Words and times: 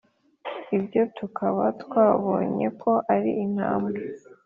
ibyo 0.77 1.01
tukaba 1.17 1.63
twabonyeko 1.81 2.89
ari 3.13 3.31
intambwe 3.45 3.99